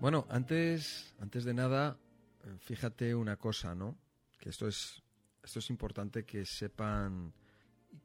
[0.00, 1.98] Bueno, antes, antes de nada,
[2.44, 3.98] eh, fíjate una cosa, ¿no?
[4.38, 5.02] Que esto es,
[5.44, 7.34] esto es importante que sepan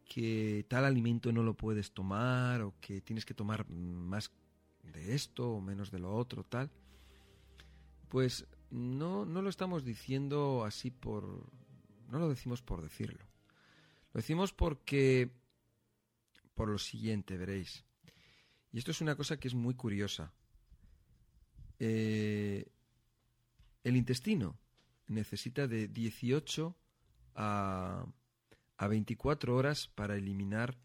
[0.03, 4.29] que tal alimento no lo puedes tomar o que tienes que tomar más
[4.83, 6.69] de esto o menos de lo otro, tal.
[8.09, 11.49] Pues no, no lo estamos diciendo así por...
[12.09, 13.25] No lo decimos por decirlo.
[14.11, 15.31] Lo decimos porque...
[16.55, 17.85] Por lo siguiente, veréis.
[18.73, 20.33] Y esto es una cosa que es muy curiosa.
[21.79, 22.65] Eh,
[23.83, 24.57] el intestino
[25.07, 26.75] necesita de 18
[27.35, 28.05] a,
[28.77, 30.77] a 24 horas para eliminar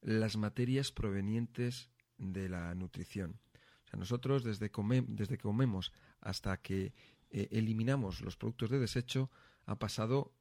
[0.00, 3.40] las materias provenientes de la nutrición.
[3.84, 4.70] O sea, nosotros desde,
[5.06, 6.92] desde que comemos hasta que
[7.30, 9.30] eh, eliminamos los productos de desecho
[9.66, 10.32] ha pasado,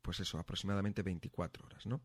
[0.00, 2.00] pues eso, aproximadamente 24 horas, ¿no?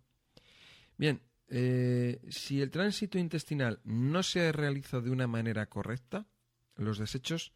[0.97, 6.27] Bien, eh, si el tránsito intestinal no se realiza de una manera correcta,
[6.77, 7.54] los desechos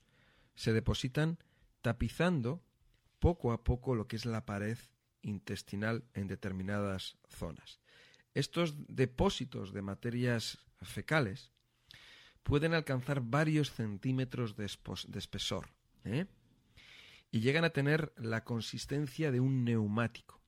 [0.55, 1.39] se depositan
[1.81, 2.63] tapizando
[3.19, 4.77] poco a poco lo que es la pared
[5.21, 7.79] intestinal en determinadas zonas.
[8.33, 11.51] Estos depósitos de materias fecales
[12.43, 15.69] pueden alcanzar varios centímetros de, espesor
[16.05, 16.25] ¿eh?
[17.29, 20.41] y llegan a tener la consistencia de un neumático,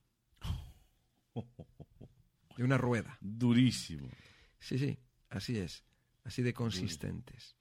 [2.57, 3.17] de una rueda.
[3.21, 4.09] Durísimo.
[4.59, 4.97] Sí, sí,
[5.29, 5.83] así es,
[6.23, 7.55] así de consistentes.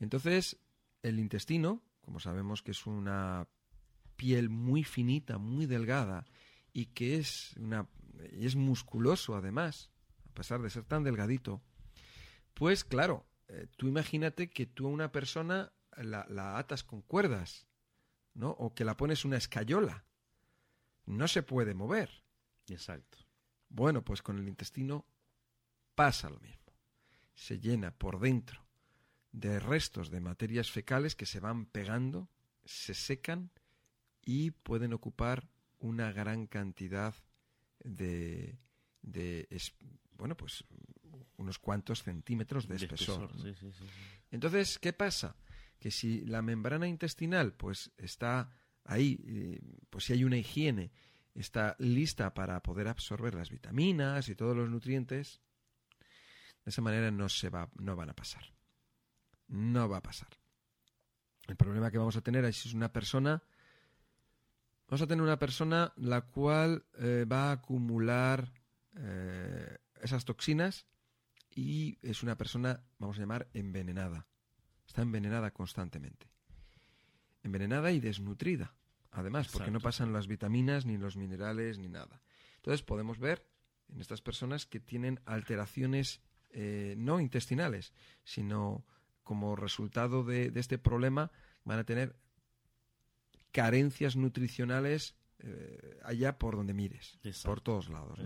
[0.00, 0.58] Entonces,
[1.02, 3.48] el intestino, como sabemos que es una
[4.16, 6.26] piel muy finita, muy delgada
[6.72, 7.88] y que es una
[8.32, 9.90] y es musculoso además,
[10.28, 11.62] a pesar de ser tan delgadito,
[12.54, 17.68] pues claro, eh, tú imagínate que tú a una persona la, la, atas con cuerdas,
[18.34, 18.50] ¿no?
[18.50, 20.04] O que la pones una escayola.
[21.06, 22.24] No se puede mover.
[22.66, 23.18] Exacto.
[23.68, 25.06] Bueno, pues con el intestino
[25.94, 26.72] pasa lo mismo.
[27.34, 28.67] Se llena por dentro
[29.32, 32.28] de restos de materias fecales que se van pegando,
[32.64, 33.50] se secan
[34.22, 35.48] y pueden ocupar
[35.78, 37.14] una gran cantidad
[37.80, 38.58] de,
[39.02, 39.48] de
[40.16, 40.64] bueno, pues
[41.36, 43.30] unos cuantos centímetros de, espesor.
[44.30, 45.36] Entonces, ¿qué pasa?
[45.78, 48.50] Que si la membrana intestinal pues está
[48.84, 50.90] ahí, eh, pues si hay una higiene,
[51.34, 55.40] está lista para poder absorber las vitaminas y todos los nutrientes,
[56.64, 58.57] de esa manera no se va, no van a pasar
[59.48, 60.28] no va a pasar.
[61.46, 63.42] El problema que vamos a tener es una persona,
[64.86, 68.52] vamos a tener una persona la cual eh, va a acumular
[68.96, 70.86] eh, esas toxinas
[71.50, 74.26] y es una persona, vamos a llamar, envenenada.
[74.86, 76.30] Está envenenada constantemente.
[77.42, 78.74] Envenenada y desnutrida,
[79.10, 82.22] además, porque no pasan las vitaminas, ni los minerales, ni nada.
[82.56, 83.46] Entonces podemos ver
[83.88, 86.20] en estas personas que tienen alteraciones
[86.50, 87.92] eh, no intestinales,
[88.24, 88.84] sino
[89.28, 91.30] como resultado de, este problema
[91.62, 92.16] van a tener
[93.52, 98.18] carencias nutricionales eh, allá por donde mires, por todos lados.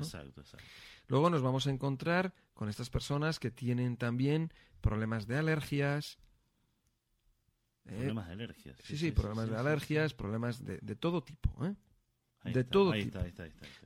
[1.09, 6.19] Luego nos vamos a encontrar con estas personas que tienen también problemas de alergias.
[7.87, 7.97] ¿eh?
[7.97, 8.79] Problemas de alergias.
[8.85, 11.67] Sí, sí, problemas de alergias, problemas de, todo tipo.
[11.67, 11.75] ¿eh?
[12.45, 13.19] de todo tipo.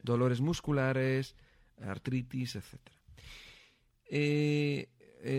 [0.02, 1.34] Dolores musculares,
[1.80, 2.78] artritis, etc.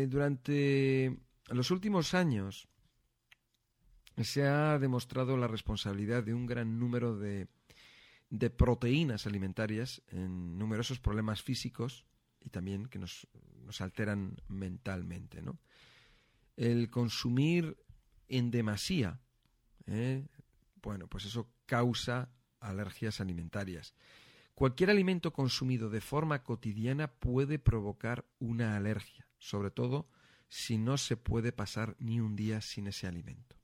[0.10, 2.68] durante en los últimos años
[4.24, 7.48] se ha demostrado la responsabilidad de un gran número de,
[8.30, 12.06] de proteínas alimentarias en numerosos problemas físicos
[12.42, 13.28] y también que nos,
[13.66, 15.42] nos alteran mentalmente.
[15.42, 15.60] ¿no?
[16.56, 17.78] El consumir
[18.28, 19.20] en demasía,
[19.86, 20.26] ¿eh?
[20.82, 23.94] bueno, pues eso causa alergias alimentarias.
[24.56, 30.10] Cualquier alimento consumido de forma cotidiana puede provocar una alergia, sobre todo
[30.48, 33.56] si no se puede pasar ni un día sin ese alimento.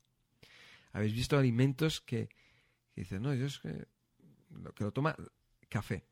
[0.91, 2.29] ¿Habéis visto alimentos que,
[2.95, 3.87] dicen, no, yo es que
[4.49, 5.15] lo, que lo toma
[5.69, 6.05] café?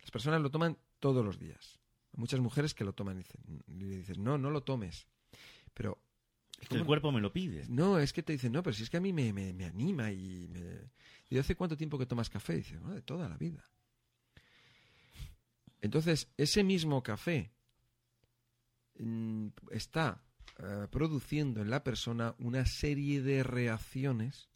[0.00, 1.78] Las personas lo toman todos los días.
[2.14, 5.06] muchas mujeres que lo toman y dicen, le dicen, no, no lo tomes.
[5.72, 5.98] Pero
[6.70, 7.64] el cuerpo me lo pide.
[7.68, 10.12] No, es que te dicen, no, pero si es que a mí me, me, anima
[10.12, 10.90] y me...
[11.28, 12.56] ¿Y hace cuánto tiempo que tomas café?
[12.56, 13.64] dice, no, de toda la vida.
[15.80, 17.52] Entonces, ese mismo café
[19.70, 20.22] está
[20.58, 24.50] eh, produciendo en la persona una serie de reacciones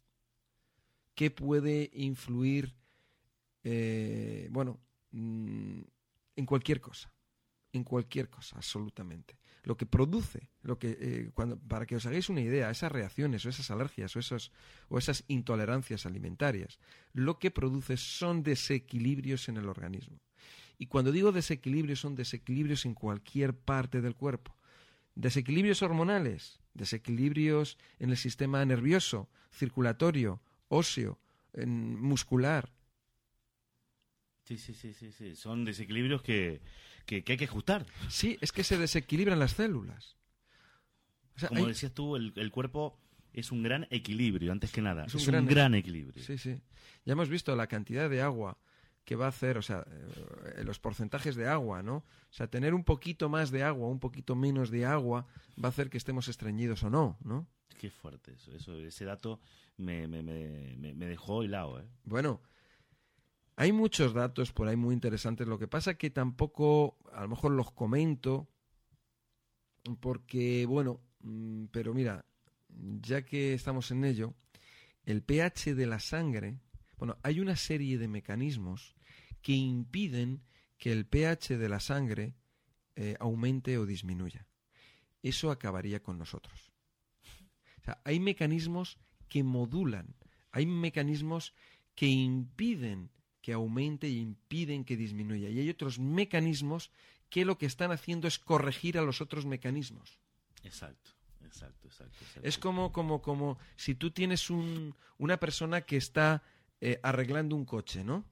[1.15, 2.75] que puede influir,
[3.63, 4.79] eh, bueno,
[5.11, 5.81] mm,
[6.35, 7.11] en cualquier cosa,
[7.73, 9.39] en cualquier cosa, absolutamente.
[9.63, 11.31] Lo que produce, lo que, eh,
[11.67, 14.51] para que os hagáis una idea, esas reacciones o esas alergias o, esos,
[14.89, 16.79] o esas intolerancias alimentarias,
[17.13, 20.19] lo que produce son desequilibrios en el organismo.
[20.77, 24.55] Y cuando digo desequilibrios, son desequilibrios en cualquier parte del cuerpo.
[25.15, 31.19] Desequilibrios hormonales, desequilibrios en el sistema nervioso, circulatorio, óseo,
[31.53, 32.71] en- muscular.
[34.43, 35.35] Sí, sí, sí, sí, sí.
[35.35, 36.61] Son desequilibrios que,
[37.05, 37.85] que, que hay que ajustar.
[38.07, 40.15] Sí, es que se desequilibran las células.
[41.35, 42.97] O sea, Como hay- decías tú, el, el cuerpo
[43.33, 45.05] es un gran equilibrio, antes que nada.
[45.05, 46.23] Es Es un un, gran gran, equilibrio.
[46.23, 46.61] Sí, sí.
[47.05, 48.57] Ya hemos visto la cantidad de agua
[49.07, 49.85] que va a hacer, o sea,
[50.57, 51.95] eh, los porcentajes de agua, ¿no?
[51.99, 55.25] O sea, tener un poquito más de agua, un poquito menos de agua,
[55.63, 57.47] va a hacer que estemos estreñidos o no, ¿no?
[57.79, 58.51] Qué fuerte eso.
[58.51, 59.39] eso ese dato
[59.77, 61.87] me, me, me, me- dejó helado, ¿eh?
[62.03, 62.41] Bueno,
[63.55, 65.47] hay muchos datos por ahí muy interesantes.
[65.47, 68.49] Lo que pasa que tampoco, a lo mejor los comento,
[70.01, 72.25] porque, bueno, mm, pero mira,
[72.67, 74.33] ya que estamos en ello,
[75.05, 76.59] el pH de la sangre,
[76.97, 78.96] bueno, hay una serie de mecanismos
[79.47, 80.43] que impiden
[80.77, 82.35] que el pH de la sangre
[82.97, 84.45] eh, aumente o disminuya.
[85.23, 86.73] Eso acabaría con nosotros.
[87.79, 88.97] O sea, hay mecanismos
[89.29, 90.17] que modulan,
[90.51, 91.53] hay mecanismos
[91.95, 93.09] que impiden
[93.41, 95.47] que aumente y impiden que disminuya.
[95.47, 96.91] Y hay otros mecanismos
[97.29, 100.19] que lo que están haciendo es corregir a los otros mecanismos.
[100.63, 101.11] Exacto,
[101.45, 102.17] exacto, exacto.
[102.19, 102.41] exacto.
[102.43, 106.43] Es como, como, como si tú tienes un, una persona que está
[106.81, 108.25] eh, arreglando un coche, ¿no?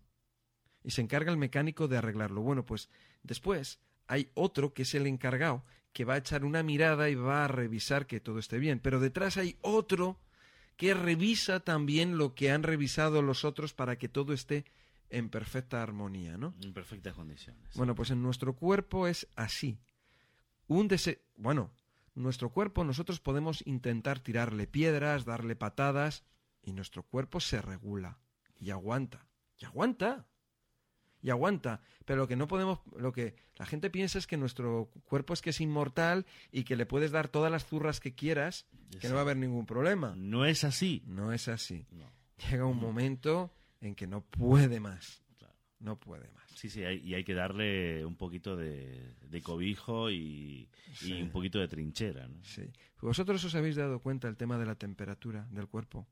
[0.86, 2.42] Y se encarga el mecánico de arreglarlo.
[2.42, 2.90] Bueno, pues
[3.24, 7.46] después hay otro que es el encargado que va a echar una mirada y va
[7.46, 8.80] a revisar que todo esté bien.
[8.80, 10.20] Pero detrás hay otro
[10.78, 14.66] que revisa también lo que han revisado los otros para que todo esté
[15.10, 16.54] en perfecta armonía, ¿no?
[16.62, 17.76] En perfectas condiciones.
[17.76, 19.80] Bueno, pues en nuestro cuerpo es así.
[20.68, 21.72] Un dese bueno,
[22.16, 26.24] nuestro cuerpo nosotros podemos intentar tirarle piedras, darle patadas
[26.62, 28.20] y nuestro cuerpo se regula
[28.60, 29.26] y aguanta.
[29.58, 30.26] Y aguanta.
[31.22, 34.92] Y aguanta, pero lo que no podemos lo que la gente piensa es que nuestro
[35.06, 38.68] cuerpo es que es inmortal y que le puedes dar todas las zurras que quieras,
[39.00, 40.14] que no va a haber ningún problema.
[40.16, 41.02] No es así.
[41.08, 41.88] No es así.
[41.92, 42.12] No,
[42.52, 43.52] Llega un momento
[43.82, 45.24] en que no puede más.
[45.40, 45.56] claro.
[45.80, 46.44] No puede más.
[46.56, 50.70] Sí, sí, hay- y hay que darle un poquito de, de cobijo y,
[51.22, 52.44] un poquito de trinchera, ¿no?
[52.44, 52.72] Sí.
[53.02, 56.08] ¿Vosotros os habéis dado cuenta del tema de la temperatura del cuerpo?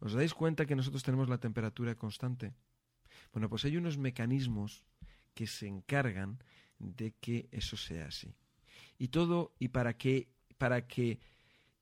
[0.00, 2.54] ¿Os dais cuenta que nosotros tenemos la temperatura constante?
[3.32, 4.84] Bueno, pues hay unos mecanismos
[5.34, 6.42] que se encargan
[6.78, 8.34] de que eso sea así.
[8.98, 11.20] Y todo, y para que, para que,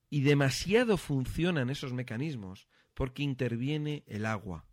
[0.08, 4.64] y demasiado funcionan esos mecanismos, porque interviene el agua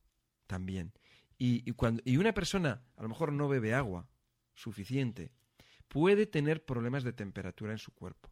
[0.45, 0.93] también.
[1.37, 4.09] Y, y cuando, y una persona a lo mejor no bebe agua
[4.53, 5.31] suficiente,
[5.87, 8.31] puede tener problemas de temperatura en su cuerpo.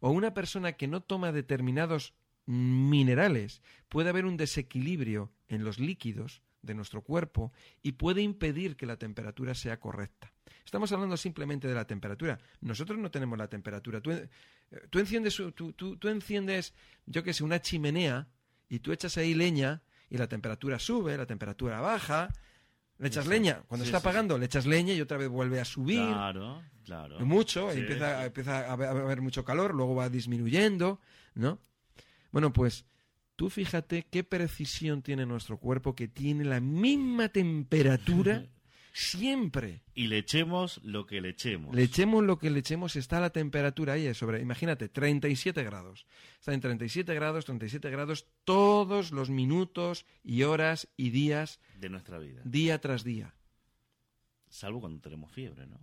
[0.00, 2.14] O una persona que no toma determinados
[2.46, 7.52] minerales, puede haber un desequilibrio en los líquidos de nuestro cuerpo
[7.82, 10.32] y puede impedir que la temperatura sea correcta.
[10.64, 12.38] Estamos hablando simplemente de la temperatura.
[12.60, 14.00] Nosotros no tenemos la temperatura.
[14.00, 14.28] Tú, eh,
[14.90, 16.74] tú enciendes, tú, tú- tú enciendes,
[17.06, 18.26] yo que sé, una chimenea
[18.68, 22.28] y tú echas ahí leña y la temperatura sube, la temperatura baja.
[22.98, 23.62] Le echas leña.
[23.68, 24.08] Cuando Sí, está sí.
[24.08, 27.20] apagando, le echas leña y otra vez vuelve a subir Claro, claro.
[27.26, 30.98] mucho, y empieza, empieza a haber mucho calor, luego va disminuyendo,
[31.34, 31.60] ¿no?
[32.32, 32.86] Bueno, pues
[33.36, 38.46] tú fíjate qué precisión tiene nuestro cuerpo que tiene la misma temperatura
[38.92, 39.82] siempre.
[39.94, 41.74] Y le echemos lo que le echemos.
[41.74, 46.06] Le echemos lo que le echemos, está la temperatura ahí, sobre, imagínate, 37 grados.
[46.38, 52.18] Está en 37 grados, 37 grados todos los minutos y horas y días, de nuestra
[52.18, 52.40] vida.
[52.44, 53.34] día tras día.
[54.48, 55.78] Salvo cuando tenemos fiebre, ¿no?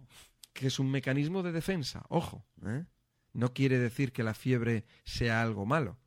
[0.54, 2.06] que es un mecanismo de defensa.
[2.10, 2.86] Ojo, ¿eh?
[3.34, 5.98] no quiere decir que la fiebre sea algo malo.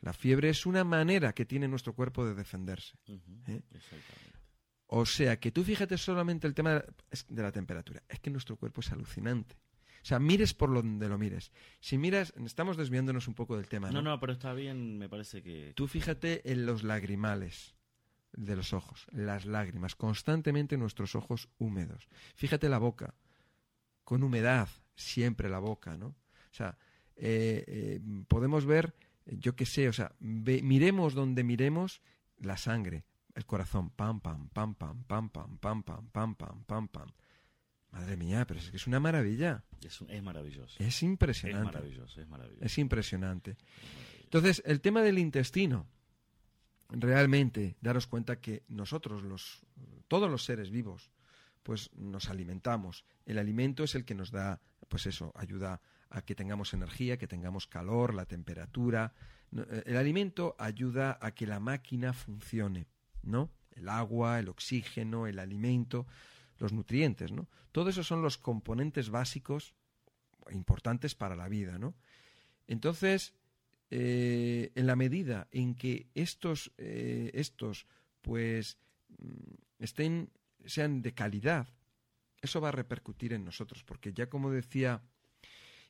[0.00, 2.96] La fiebre es una manera que tiene nuestro cuerpo de defenderse.
[3.06, 3.62] ¿Eh?
[3.70, 4.38] Exactamente.
[4.88, 8.02] O sea, que tú fíjate solamente el tema de la, es de la temperatura.
[8.08, 9.56] Es que nuestro cuerpo es alucinante.
[10.02, 11.50] O sea, mires por donde lo mires.
[11.80, 14.00] Si miras, estamos desviándonos un poco del tema, ¿no?
[14.00, 15.72] No, no, pero está bien, me parece que...
[15.74, 17.74] Tú fíjate en los lagrimales
[18.32, 22.06] de los ojos, las lágrimas, constantemente nuestros ojos húmedos.
[22.36, 23.14] Fíjate la boca,
[24.04, 26.08] con humedad, siempre la boca, ¿no?
[26.08, 26.78] O sea,
[27.16, 28.94] eh, eh, podemos ver,
[29.26, 32.00] yo qué sé, o sea, ve- miremos donde miremos
[32.38, 33.04] la sangre,
[33.34, 37.08] el corazón, pam, pam, pam, pam, pam, pam, pam, pam, pam, pam, pam, pam.
[37.92, 39.64] Madre mía, pero es que es una maravilla.
[39.82, 40.76] Es, es maravilloso.
[40.82, 41.64] Es Es impresionante.
[41.64, 42.64] maravilloso, es maravilloso.
[42.64, 43.56] Es impresionante.
[44.24, 45.86] Entonces, el tema del intestino,
[46.88, 49.64] realmente daros cuenta que nosotros, los,
[50.08, 51.10] todos los seres vivos,
[51.62, 53.04] pues nos alimentamos.
[53.24, 57.26] El alimento es el que nos da, pues eso, ayuda a que tengamos energía, que
[57.26, 59.12] tengamos calor, la temperatura.
[59.56, 62.86] Eh, El alimento ayuda a que la máquina funcione,
[63.22, 63.50] ¿no?
[63.72, 66.06] El agua, el oxígeno, el alimento,
[66.58, 67.48] los nutrientes, ¿no?
[67.72, 69.74] Todo eso son los componentes básicos
[70.50, 71.94] importantes para la vida, ¿no?
[72.66, 73.34] Entonces,
[73.90, 77.86] eh, en la medida en que estos, eh, estos
[78.20, 78.78] pues
[79.18, 80.30] mm, estén,
[80.64, 81.68] sean de calidad,
[82.42, 85.02] eso va a repercutir en nosotros, porque ya como decía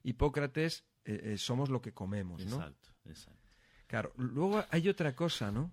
[0.07, 2.57] Hipócrates, eh, somos lo que comemos, ¿no?
[2.57, 3.51] Exacto, exacto.
[3.89, 5.73] Claro, luego hay otra cosa, ¿no?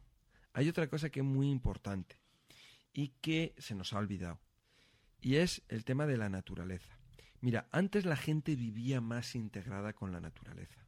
[0.53, 2.17] Hay otra cosa que es muy importante
[2.93, 4.39] y que se nos ha olvidado,
[5.21, 6.97] y es el tema de la naturaleza.
[7.41, 10.83] Mira, antes la gente vivía más integrada con la naturaleza.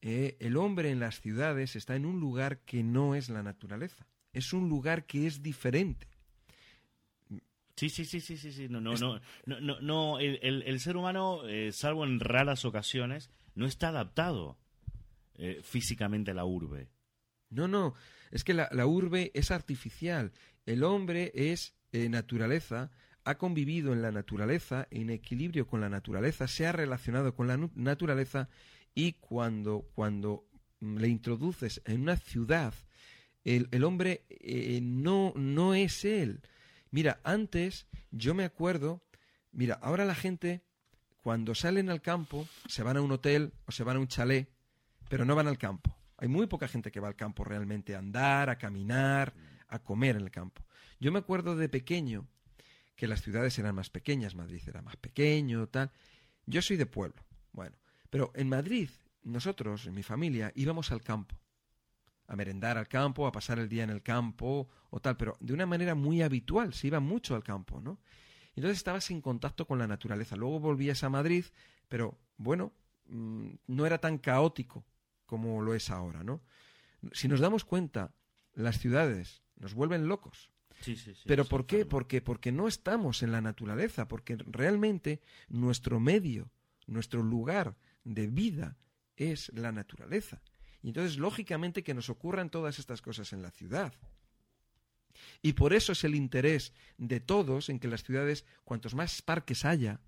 [0.00, 4.06] Eh, el hombre en las ciudades está en un lugar que no es la naturaleza,
[4.32, 6.08] es un lugar que es diferente.
[7.76, 8.68] Sí, sí, sí, sí, sí, sí.
[8.68, 13.88] No, no, no, no, no, el, ser humano, eh, salvo en raras ocasiones, no está
[13.88, 14.58] adaptado
[15.36, 16.88] eh, físicamente a la urbe.
[17.50, 17.94] No, no,
[18.30, 20.32] es que la, urbe es artificial.
[20.64, 22.90] El hombre es naturaleza,
[23.24, 27.56] ha convivido en la naturaleza, en equilibrio con la naturaleza, se ha relacionado con la
[27.74, 28.48] naturaleza
[28.94, 30.46] y cuando, cuando
[30.80, 32.74] le introduces en una ciudad,
[33.44, 36.40] el, el hombre eh, no, no es él.
[36.92, 39.02] Mira, antes yo me acuerdo,
[39.50, 40.62] mira, ahora la gente
[41.22, 44.48] cuando salen al campo se van a un hotel o se van a un chalet,
[45.08, 45.96] pero no van al campo.
[46.18, 49.34] Hay muy poca gente que va al campo realmente a andar, a caminar,
[49.68, 50.66] a comer en el campo.
[51.00, 52.28] Yo me acuerdo de pequeño
[52.94, 55.90] que las ciudades eran más pequeñas, Madrid era más pequeño, tal.
[56.44, 57.74] Yo soy de pueblo, bueno,
[58.10, 58.90] pero en Madrid
[59.22, 61.36] nosotros, en mi familia, íbamos al campo,
[62.26, 65.52] a merendar al campo, a pasar el día en el campo o tal, pero de
[65.52, 68.00] una manera muy habitual, se iba mucho al campo, ¿no?
[68.54, 70.36] Entonces estabas en contacto con la naturaleza.
[70.36, 71.44] Luego volvías a Madrid,
[71.88, 72.72] pero bueno,
[73.06, 74.84] mm, no era tan caótico
[75.26, 76.42] como lo es ahora, ¿no?
[77.12, 78.14] Si nos damos cuenta,
[78.52, 80.50] las ciudades nos vuelven locos.
[81.26, 81.86] Pero ¿por qué?
[81.86, 86.50] Porque, porque no estamos en la naturaleza, porque realmente nuestro medio,
[86.86, 88.76] nuestro lugar de vida
[89.16, 90.42] es la naturaleza.
[90.82, 93.92] Y entonces, lógicamente, que nos ocurran todas estas cosas en la ciudad.
[95.42, 99.64] Y por eso es el interés de todos en que las ciudades, cuantos más parques
[99.64, 100.00] haya,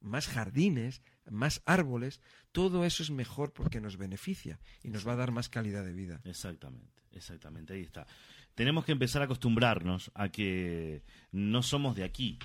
[0.00, 2.20] más jardines, más árboles,
[2.52, 5.92] todo eso es mejor porque nos beneficia y nos va a dar más calidad de
[5.92, 6.20] vida.
[6.24, 8.06] Exactamente, exactamente, ahí está
[8.54, 12.38] tenemos que empezar a acostumbrarnos a que no somos de aquí.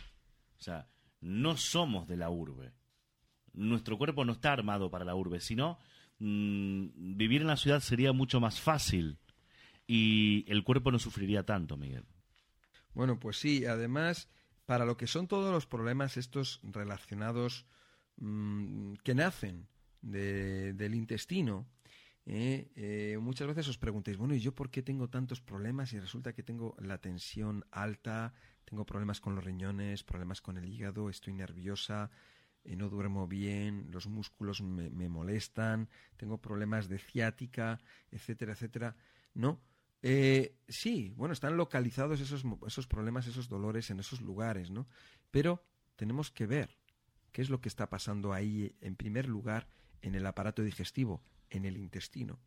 [0.58, 0.88] O sea,
[1.22, 2.74] no somos de la urbe.
[3.54, 5.80] Nuestro cuerpo no está armado para la urbe, sino
[6.20, 9.18] mm, vivir en la ciudad sería mucho más fácil
[9.88, 12.06] y el cuerpo no sufriría tanto, Miguel.
[12.94, 14.30] Bueno, pues sí, además,
[14.66, 17.66] para lo que son todos los problemas estos relacionados
[18.18, 19.68] mm, que nacen
[20.02, 21.68] del intestino,
[22.26, 22.70] ¿eh?
[22.76, 25.94] Eh, muchas veces os preguntéis, bueno, ¿y yo por qué tengo tantos problemas?
[25.94, 28.34] Y resulta que tengo la tensión alta,
[28.66, 32.12] tengo problemas con los riñones, problemas con el hígado, estoy nerviosa,
[32.68, 37.80] eh, no duermo bien, los músculos me, molestan, tengo problemas de ciática,
[38.12, 38.96] etcétera, etcétera.
[39.34, 39.62] ¿No?
[40.70, 44.88] sí, bueno, están localizados esos, esos problemas, esos dolores en esos lugares, ¿no?
[45.32, 45.66] Pero
[45.98, 46.78] tenemos que ver
[47.34, 49.68] qué es lo que está pasando ahí, en primer lugar,
[50.02, 52.40] en el aparato digestivo, en el intestino.